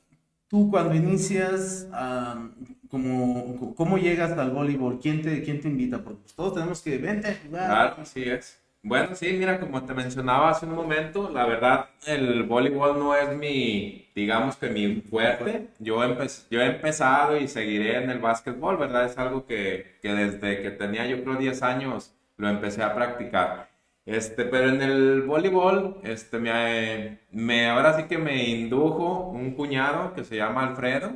[0.46, 2.48] tú cuando inicias, ah,
[2.88, 5.00] como, ¿cómo llegas al voleibol?
[5.00, 6.02] ¿Quién te, quién te invita?
[6.02, 7.66] Porque todos tenemos que, vente a jugar.
[7.66, 8.59] Claro, así es.
[8.82, 13.36] Bueno, sí, mira, como te mencionaba hace un momento, la verdad, el voleibol no es
[13.36, 15.68] mi, digamos que mi fuerte.
[15.78, 19.04] Yo, empe- yo he empezado y seguiré en el básquetbol, ¿verdad?
[19.04, 23.68] Es algo que, que desde que tenía yo creo 10 años lo empecé a practicar.
[24.06, 30.14] Este, pero en el voleibol, este, me, me, ahora sí que me indujo un cuñado
[30.14, 31.12] que se llama Alfredo.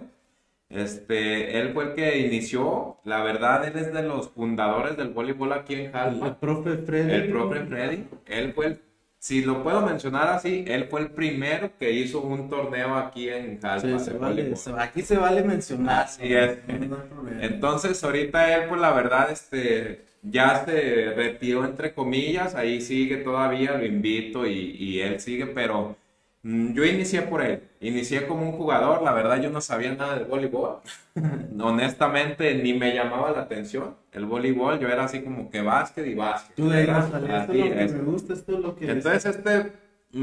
[0.74, 5.52] Este, él fue el que inició, la verdad, él es de los fundadores del voleibol
[5.52, 6.40] aquí en El, Jalpa.
[6.40, 7.12] profe Freddy.
[7.12, 8.80] El profe Freddy, él fue el,
[9.18, 13.60] si lo puedo mencionar así, él fue el primero que hizo un torneo aquí en
[13.60, 16.04] Jalpa Sí, se vale, se- aquí se vale mencionar.
[16.04, 16.58] Así es.
[16.88, 16.98] No.
[17.40, 23.78] Entonces, ahorita él, pues la verdad, este, ya se retiró entre comillas, ahí sigue todavía,
[23.78, 25.96] lo invito y, y él sigue, pero
[26.44, 30.24] yo inicié por él, inicié como un jugador, la verdad yo no sabía nada de
[30.24, 30.80] voleibol,
[31.60, 36.14] honestamente ni me llamaba la atención el voleibol, yo era así como que básquet y
[36.14, 36.54] básquet.
[36.54, 38.90] Tú de ahí es lo que me gusta, esto es lo que...
[38.90, 39.72] Entonces este,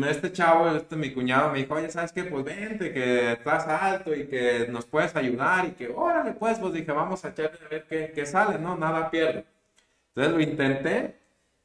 [0.07, 2.23] este chavo, este mi cuñado me dijo, oye, ¿sabes qué?
[2.23, 6.71] Pues vente, que estás alto y que nos puedes ayudar y que, órale, pues, pues
[6.73, 8.77] dije, vamos a echarle a ver qué, qué sale, ¿no?
[8.77, 9.43] Nada pierdo.
[10.13, 11.20] Entonces lo intenté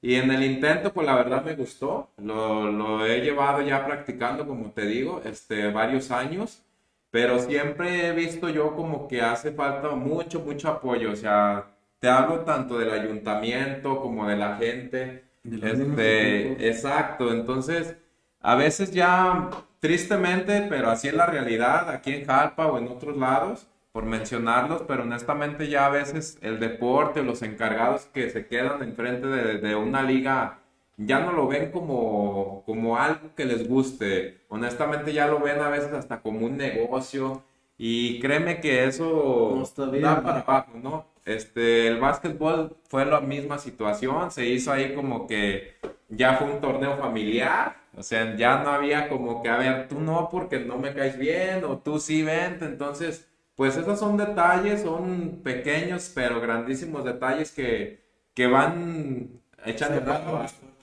[0.06, 2.10] y en el intento, pues la verdad me gustó.
[2.18, 6.62] Lo, lo, he llevado ya practicando, como te digo, este, varios años.
[7.10, 11.10] Pero siempre he visto yo como que hace falta mucho, mucho apoyo.
[11.10, 11.66] O sea,
[11.98, 15.24] te hablo tanto del ayuntamiento como de la gente.
[15.42, 17.32] este, exacto.
[17.32, 17.96] Entonces,
[18.40, 23.16] a veces ya, tristemente, pero así es la realidad, aquí en Jalpa o en otros
[23.16, 28.82] lados, por mencionarlos, pero honestamente ya a veces el deporte, los encargados que se quedan
[28.82, 30.58] enfrente de, de una liga,
[30.98, 34.42] ya no lo ven como, como algo que les guste.
[34.50, 37.42] Honestamente ya lo ven a veces hasta como un negocio.
[37.78, 41.06] Y créeme que eso no da para abajo, ¿no?
[41.24, 45.76] Este, el básquetbol fue la misma situación, se hizo ahí como que
[46.10, 50.00] ya fue un torneo familiar, o sea, ya no había como que, a ver, tú
[50.00, 53.26] no porque no me caes bien, o tú sí vente, entonces
[53.56, 60.02] pues esos son detalles, son pequeños pero grandísimos detalles que, que van echando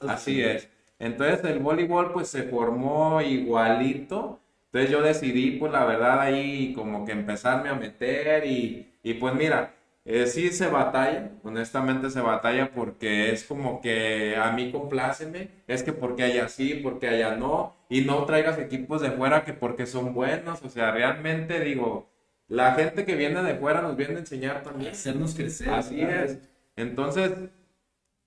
[0.08, 0.70] Así es.
[1.00, 4.40] Entonces el voleibol pues se formó igualito.
[4.66, 9.36] Entonces yo decidí pues la verdad ahí como que empezarme a meter y, y pues
[9.36, 15.50] mira, eh, sí se batalla, honestamente se batalla porque es como que a mí compláceme,
[15.68, 19.54] es que porque haya sí, porque haya no, y no traigas equipos de fuera que
[19.54, 22.10] porque son buenos, o sea, realmente digo,
[22.54, 24.92] la gente que viene de fuera nos viene a enseñar también.
[24.92, 25.70] Hacernos crecer.
[25.70, 26.38] Así es.
[26.76, 27.32] Entonces,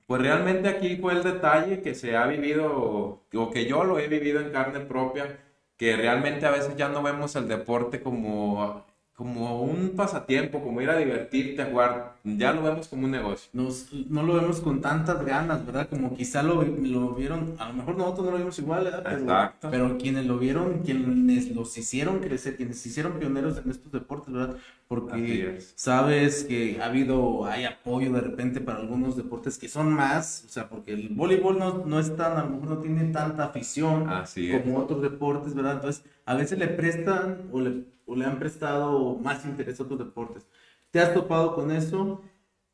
[0.07, 4.09] pues realmente aquí fue el detalle que se ha vivido, o que yo lo he
[4.09, 5.39] vivido en carne propia,
[5.77, 8.86] que realmente a veces ya no vemos el deporte como
[9.17, 13.49] como un pasatiempo, como ir a divertirte, a jugar, ya lo vemos como un negocio.
[13.55, 15.89] Nos, no lo vemos con tantas ganas, ¿verdad?
[15.89, 19.03] Como quizá lo, lo vieron, a lo mejor nosotros no lo vimos igual, ¿verdad?
[19.03, 19.71] Pero, Exacto.
[19.71, 24.35] pero quienes lo vieron, quienes los hicieron crecer, quienes se hicieron pioneros en estos deportes,
[24.35, 24.57] ¿verdad?
[24.89, 30.45] Porque sabes que ha habido, hay apoyo de repente para algunos deportes que son más,
[30.47, 33.47] o sea, porque el voleibol no, no es tan, a lo mejor no tiene tanta
[33.47, 35.75] afición como otros deportes, ¿verdad?
[35.75, 39.99] Entonces, a veces le prestan o le o le han prestado más interés a otros
[39.99, 40.47] deportes.
[40.91, 42.23] ¿Te has topado con eso?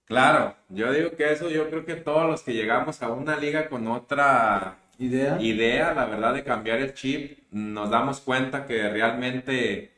[0.05, 3.69] Claro, yo digo que eso, yo creo que todos los que llegamos a una liga
[3.69, 9.91] con otra idea, idea la verdad, de cambiar el chip, nos damos cuenta que realmente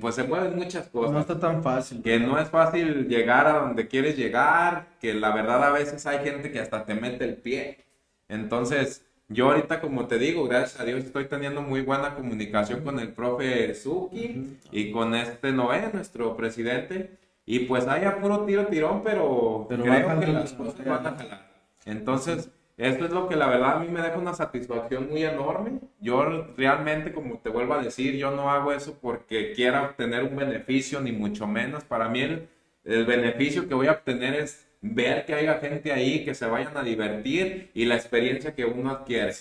[0.00, 1.12] pues se mueven muchas cosas.
[1.12, 2.02] No está tan fácil.
[2.02, 6.24] Que no es fácil llegar a donde quieres llegar, que la verdad a veces hay
[6.24, 7.84] gente que hasta te mete el pie.
[8.28, 12.98] Entonces, yo ahorita, como te digo, gracias a Dios estoy teniendo muy buena comunicación con
[12.98, 17.18] el profe Suki y con este Noé, nuestro presidente.
[17.46, 21.50] Y pues hay a puro tiro tirón, pero, creo que las cosas van a jalar.
[21.86, 25.80] Entonces, esto es lo que la verdad a mí me deja una satisfacción muy enorme.
[26.00, 30.36] Yo realmente, como te vuelvo a decir, yo no hago eso porque quiera obtener un
[30.36, 31.82] beneficio, ni mucho menos.
[31.84, 32.48] Para mí el,
[32.84, 36.76] el beneficio que voy a obtener es ver que haya gente ahí, que se vayan
[36.76, 39.32] a divertir y la experiencia que uno adquiere.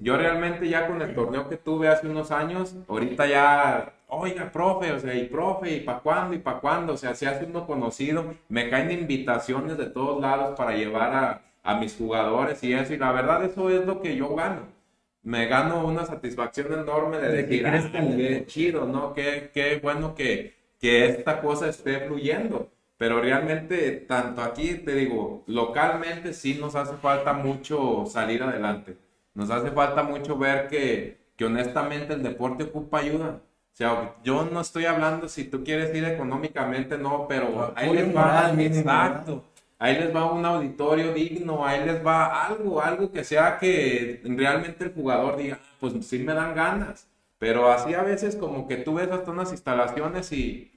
[0.00, 4.92] Yo realmente ya con el torneo que tuve hace unos años, ahorita ya, oiga, profe,
[4.92, 7.66] o sea, y profe, y para cuándo, y para cuándo, o sea, se hace uno
[7.66, 12.94] conocido, me caen invitaciones de todos lados para llevar a, a mis jugadores y eso,
[12.94, 14.68] y la verdad eso es lo que yo gano.
[15.22, 19.14] Me gano una satisfacción enorme de, decir, ah, qué chido, ¿no?
[19.14, 25.42] Qué, qué bueno que, que esta cosa esté fluyendo pero realmente, tanto aquí, te digo,
[25.46, 28.96] localmente sí nos hace falta mucho salir adelante.
[29.34, 33.40] Nos hace falta mucho ver que, que honestamente el deporte ocupa ayuda.
[33.72, 38.16] O sea, yo no estoy hablando si tú quieres ir económicamente, no, pero ahí les
[38.16, 39.42] va, exacto,
[39.78, 44.84] ahí les va un auditorio digno, ahí les va algo, algo que sea que realmente
[44.84, 47.08] el jugador diga, ah, pues sí me dan ganas.
[47.38, 50.72] Pero así a veces como que tú ves hasta unas instalaciones y,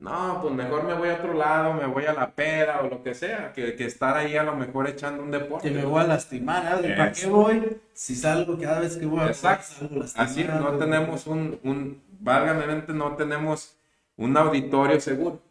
[0.00, 3.02] no, pues mejor me voy a otro lado, me voy a la pera o lo
[3.02, 5.68] que sea, que, que estar ahí a lo mejor echando un deporte.
[5.68, 6.94] Que me voy a lastimar, ¿eh?
[6.96, 7.80] ¿para qué voy?
[7.92, 9.88] Si salgo cada vez que voy a Exacto.
[10.16, 13.76] Así no tenemos un, un, válgame no tenemos
[14.16, 15.42] un auditorio seguro.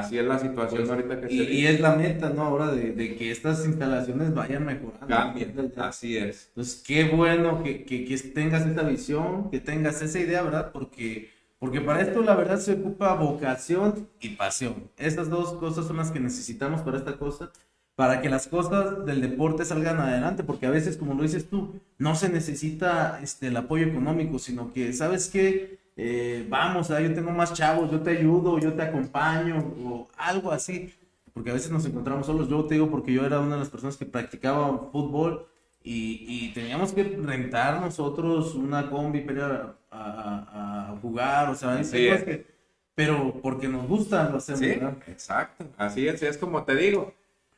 [0.00, 2.42] Así es la situación pues, ahorita que y, se Y es la meta, ¿no?
[2.42, 5.06] Ahora de, de, que estas instalaciones vayan mejorando.
[5.06, 6.48] Cambien, así es.
[6.48, 10.72] Entonces, qué bueno que, que, que tengas esta visión, que tengas esa idea, ¿verdad?
[10.72, 11.30] Porque
[11.62, 14.90] porque para esto la verdad se ocupa vocación y pasión.
[14.98, 17.52] Estas dos cosas son las que necesitamos para esta cosa.
[17.94, 21.78] para que las cosas del deporte salgan adelante, porque a veces, como lo dices tú,
[21.98, 25.78] no se necesita este, el apoyo económico, sino que, ¿sabes qué?
[25.96, 30.50] Eh, vamos, ah, yo tengo más chavos, yo te ayudo, yo te acompaño, o algo
[30.50, 30.92] así,
[31.34, 32.48] porque a veces nos encontramos solos.
[32.48, 35.46] Yo te digo porque yo era una de las personas que practicaba fútbol
[35.82, 41.96] y, y teníamos que rentar nosotros una combi para a, a, jugar, o sea, sí,
[41.96, 42.46] que,
[42.94, 47.12] pero porque nos gusta lo hacemos, sí, Exacto, así es, es como te digo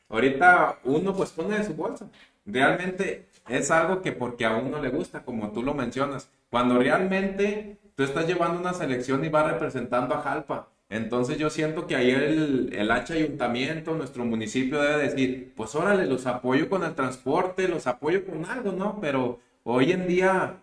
[0.08, 2.08] Ahorita uno pues pone de su bolsa.
[2.46, 6.30] Realmente es algo que porque a uno le gusta, como tú lo mencionas.
[6.50, 10.68] Cuando realmente tú estás llevando una selección y vas representando a Jalpa.
[10.88, 16.06] Entonces yo siento que ahí el, el H ayuntamiento, nuestro municipio debe decir, pues órale,
[16.06, 19.00] los apoyo con el transporte, los apoyo con algo, ¿no?
[19.00, 20.60] Pero hoy en día,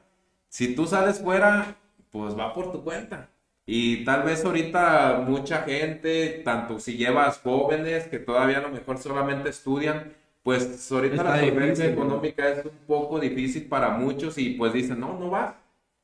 [0.48, 1.76] si tú sales fuera,
[2.12, 3.30] pues va por tu cuenta.
[3.66, 8.98] Y tal vez ahorita mucha gente, tanto si llevas jóvenes que todavía a lo mejor
[8.98, 10.14] solamente estudian,
[10.44, 15.18] pues ahorita la solvencia económica es un poco difícil para muchos y pues dicen, no,
[15.18, 15.56] no vas.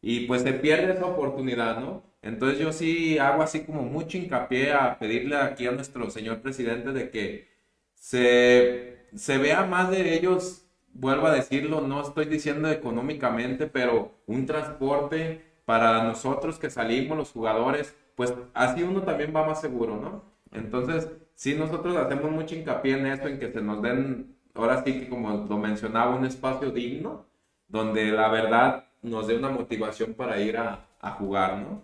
[0.02, 2.04] Y pues se pierde esa oportunidad, ¿no?
[2.22, 6.92] Entonces yo sí hago así como mucho hincapié a pedirle aquí a nuestro señor presidente
[6.92, 7.48] de que
[7.94, 14.46] se, se vea más de ellos, vuelvo a decirlo, no estoy diciendo económicamente, pero un
[14.46, 20.24] transporte para nosotros que salimos, los jugadores, pues así uno también va más seguro, ¿no?
[20.52, 25.00] Entonces, sí, nosotros hacemos mucho hincapié en esto, en que se nos den, ahora sí
[25.00, 27.26] que como lo mencionaba, un espacio digno,
[27.68, 31.82] donde la verdad nos dé una motivación para ir a, a jugar, ¿no?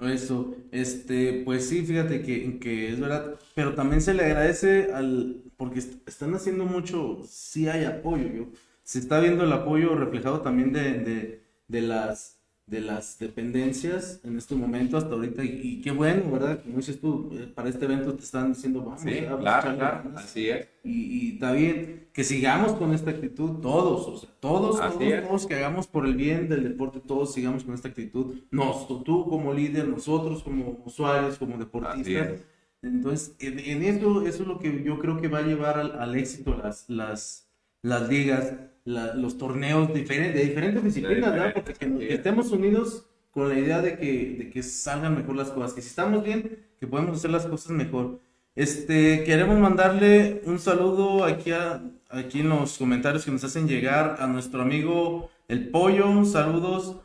[0.00, 5.44] Eso, este, pues sí, fíjate que, que, es verdad, pero también se le agradece al,
[5.56, 8.46] porque están haciendo mucho, sí hay apoyo, yo,
[8.82, 14.38] se está viendo el apoyo reflejado también de, de, de las de las dependencias en
[14.38, 16.62] este momento hasta ahorita y, qué bueno, ¿verdad?
[16.62, 20.48] Como dices tú, eh, para este evento te están diciendo, vamos, sí, claro, claro, así
[20.48, 20.66] es.
[20.82, 25.54] Y, y, está bien que sigamos con esta actitud todos, o sea, todos, todos, que
[25.54, 29.86] hagamos por el bien del deporte, todos sigamos con esta actitud, nos, tú como líder,
[29.86, 32.40] nosotros como usuarios, como deportistas.
[32.80, 35.98] Entonces, en, en, eso, eso es lo que yo creo que va a llevar al,
[35.98, 37.48] al éxito las, las,
[37.82, 41.54] las ligas los torneos diferentes, de diferentes disciplinas, ¿verdad?
[41.54, 45.72] Porque que, estemos unidos con la idea de que, de que salgan mejor las cosas,
[45.72, 48.20] que si estamos bien, que podemos hacer las cosas mejor.
[48.54, 54.16] Este, queremos mandarle un saludo aquí, a, aquí en los comentarios que nos hacen llegar
[54.20, 56.24] a nuestro amigo El Pollo.
[56.24, 56.96] Saludos,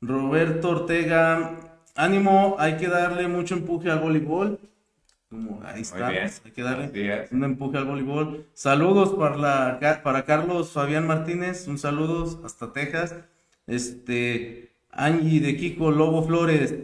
[0.00, 1.60] Roberto Ortega.
[1.94, 4.58] Ánimo, hay que darle mucho empuje al voleibol
[5.64, 8.46] ahí está, hay que darle un empuje al voleibol.
[8.54, 13.14] Saludos para, la, para Carlos Fabián Martínez, un saludo hasta Texas.
[13.66, 16.74] Este, Angie de Kiko Lobo Flores,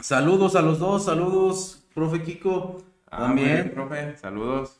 [0.00, 2.82] saludos a los dos, saludos, profe Kiko.
[3.10, 3.70] Ah, también.
[3.72, 4.78] profe, saludos.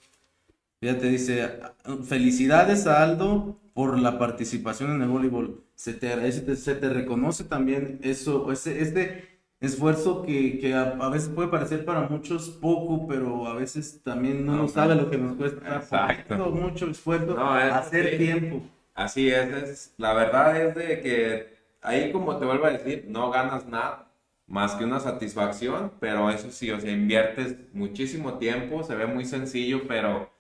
[0.81, 1.61] Fíjate, dice,
[2.05, 5.63] felicidades a Aldo por la participación en el voleibol.
[5.75, 9.32] Se te, se te reconoce también eso, ese, este
[9.67, 14.57] esfuerzo que, que a, veces puede parecer para muchos poco, pero a veces también no,
[14.57, 15.77] nos sabe lo que nos cuesta.
[15.77, 16.51] Exacto.
[16.51, 18.63] Mucho esfuerzo, hacer tiempo.
[18.95, 23.67] Así es, la verdad es de que ahí como te vuelvo a decir, no ganas
[23.67, 24.09] nada
[24.47, 29.25] más que una satisfacción, pero eso sí, o sea, inviertes muchísimo tiempo, se ve muy
[29.25, 30.31] sencillo, pero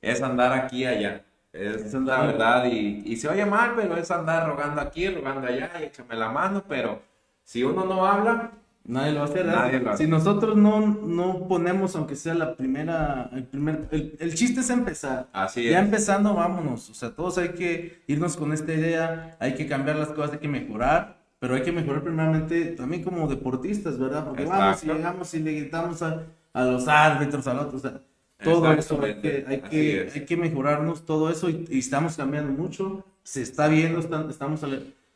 [0.00, 1.24] es andar aquí y allá.
[1.52, 5.70] Es, la verdad, y, y se oye mal, pero es andar rogando aquí, rogando allá,
[5.80, 7.00] y échame la mano, pero
[7.44, 8.52] si uno no habla,
[8.84, 9.28] Nadie lo va a
[9.66, 9.98] hacer.
[9.98, 15.28] Si nosotros no, no ponemos, aunque sea la primera, el primer, el, chiste es empezar.
[15.32, 16.90] Así ya empezando, vámonos.
[16.90, 20.38] O sea, todos hay que irnos con esta idea, hay que cambiar las cosas, hay
[20.38, 24.24] que mejorar, pero hay que mejorar primeramente también como deportistas, ¿verdad?
[24.26, 27.88] Porque vamos y llegamos y le gritamos a, a los árbitros, a los otros, o
[27.88, 28.00] sea,
[28.42, 33.04] todo eso hay que, hay que, hay que mejorarnos, todo eso y, estamos cambiando mucho.
[33.22, 34.64] Se está viendo, estamos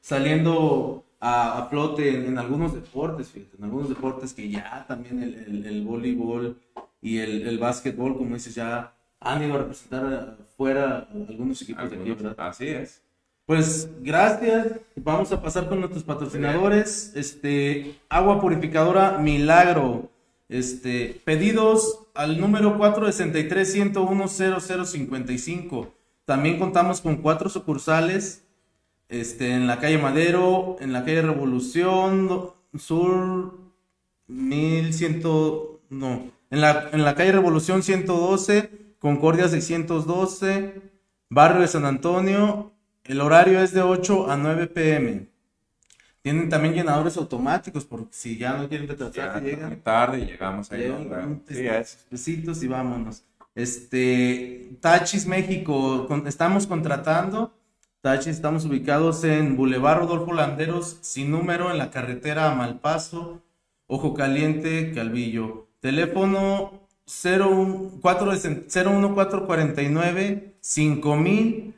[0.01, 5.83] saliendo a, flote en, algunos deportes, fíjate, en algunos deportes que ya también el, el,
[5.83, 6.59] voleibol
[7.01, 11.97] y el, el básquetbol, como dices, ya han ido a representar fuera algunos equipos de
[11.97, 12.35] aquí, ¿verdad?
[12.37, 13.01] Así es.
[13.47, 14.81] Pues gracias.
[14.97, 17.13] Vamos a pasar con nuestros patrocinadores.
[17.15, 20.11] Este, agua purificadora Milagro.
[20.51, 25.95] Este, pedidos al número 463 101 0055.
[26.27, 28.44] También contamos con cuatro sucursales
[29.21, 32.29] este, en la calle Madero, en la calle Revolución
[32.77, 33.59] Sur
[34.27, 35.23] 1100,
[35.91, 40.75] no, en la, en la calle Revolución 112, Concordia 612,
[41.31, 42.73] Barrio de San Antonio,
[43.05, 45.27] el horario es de 8 a 9 pm.
[46.23, 49.81] Tienen también llenadores automáticos, porque si ya no quieren retrasar, llegan.
[49.83, 50.81] tarde y llegamos ahí.
[50.81, 51.43] Llegan,
[52.63, 53.25] y vámonos.
[53.55, 57.53] Este, Tachis México, con- estamos contratando.
[58.05, 63.41] Tachis, estamos ubicados en Boulevard Rodolfo Landeros, sin número, en la carretera a Malpaso,
[63.87, 65.69] Ojo Caliente, Calvillo.
[65.81, 71.75] Teléfono 01 4 01449 5000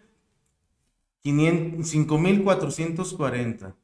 [1.22, 3.76] 500 5440.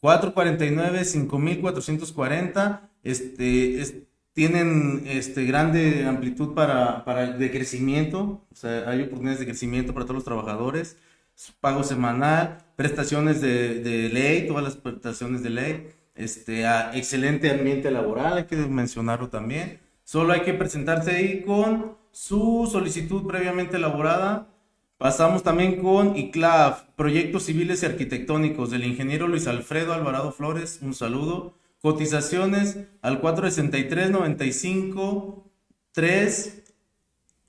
[0.00, 2.90] 449 5440.
[3.04, 3.94] Este, es-
[4.32, 8.44] tienen este, grande amplitud para, para de crecimiento.
[8.50, 10.96] O sea, hay oportunidades de crecimiento para todos los trabajadores.
[11.60, 15.88] Pago semanal, prestaciones de, de ley, todas las prestaciones de ley.
[16.14, 16.64] Este,
[16.94, 19.80] excelente ambiente laboral, hay que mencionarlo también.
[20.02, 24.48] Solo hay que presentarse ahí con su solicitud previamente elaborada.
[24.96, 30.78] Pasamos también con ICLAF, Proyectos Civiles y Arquitectónicos, del ingeniero Luis Alfredo Alvarado Flores.
[30.80, 31.52] Un saludo.
[31.82, 35.42] Cotizaciones al 463-95
[35.92, 36.62] 3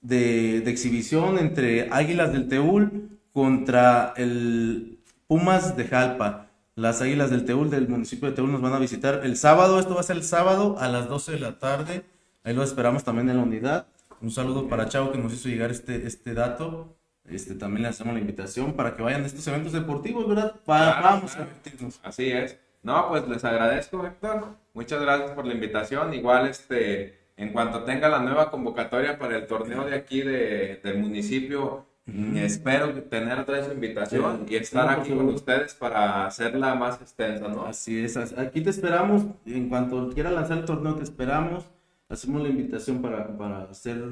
[0.00, 6.48] de, de exhibición entre Águilas del Teúl contra el Pumas de Jalpa.
[6.74, 9.94] Las Águilas del Teúl del municipio de Teúl nos van a visitar el sábado, esto
[9.94, 12.02] va a ser el sábado a las 12 de la tarde,
[12.42, 13.86] ahí lo esperamos también en la unidad.
[14.20, 16.96] Un saludo para Chavo que nos hizo llegar este, este dato.
[17.30, 20.54] Este, también le hacemos la invitación para que vayan a estos eventos deportivos, ¿verdad?
[20.64, 21.50] Claro, vamos a claro.
[21.50, 22.00] divertirnos.
[22.02, 22.58] Así es.
[22.82, 24.48] No, pues les agradezco, Héctor.
[24.74, 26.12] Muchas gracias por la invitación.
[26.14, 30.98] Igual, este, en cuanto tenga la nueva convocatoria para el torneo de aquí de- del
[30.98, 36.74] municipio, mm, espero tener otra invitación Sí, y estar sí, aquí con ustedes para hacerla
[36.74, 37.66] más extensa, ¿no?
[37.66, 39.24] Así es, aquí te esperamos.
[39.46, 41.64] En cuanto quiera lanzar el torneo, te esperamos.
[42.08, 44.02] Hacemos la invitación para, para hacer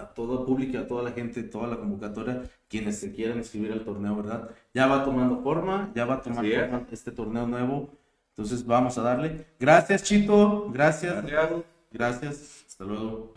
[0.00, 3.84] a todo público, a toda la gente, toda la convocatoria, quienes se quieran inscribir al
[3.84, 4.50] torneo, ¿verdad?
[4.74, 6.68] Ya va tomando forma, ya va es.
[6.70, 7.90] forma este torneo nuevo.
[8.30, 9.46] Entonces vamos a darle.
[9.58, 10.70] Gracias, Chito.
[10.72, 11.24] Gracias.
[11.24, 11.62] Gracias.
[11.92, 12.64] Gracias.
[12.66, 13.34] Hasta luego.